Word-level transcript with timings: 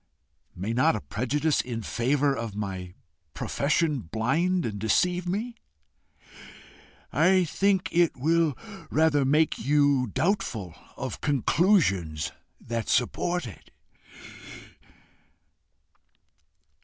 "May 0.55 0.73
not 0.73 0.95
a 0.95 1.01
prejudice 1.01 1.61
in 1.61 1.83
favour 1.83 2.35
of 2.35 2.55
my 2.55 2.95
profession 3.35 3.99
blind 3.99 4.65
and 4.65 4.79
deceive 4.79 5.27
me?" 5.29 5.57
"I 7.13 7.43
think 7.43 7.87
it 7.91 8.17
will 8.17 8.57
rather 8.89 9.25
make 9.25 9.59
YOU 9.63 10.07
doubtful 10.07 10.73
of 10.97 11.21
conclusions 11.21 12.31
that 12.59 12.89
support 12.89 13.45
it." 13.45 13.69